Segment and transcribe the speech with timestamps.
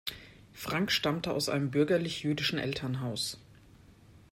[0.53, 3.37] Frank stammte aus einem bürgerlich-jüdischen Elternhaus.